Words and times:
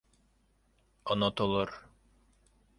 Онотолор... 1.11 1.69